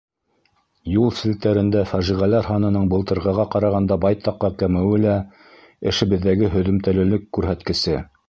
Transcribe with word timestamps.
Юл 0.91 1.11
селтәрендә 1.17 1.83
фажиғәләр 1.91 2.47
һанының 2.47 2.87
былтырғыға 2.93 3.45
ҡарағанда 3.55 3.97
байтаҡҡа 4.07 4.51
кәмеүе 4.63 4.97
лә— 5.05 5.17
эшебеҙҙәге 5.93 6.53
һөҙөмтәлелек 6.57 7.29
күрһәткесе. 7.39 8.01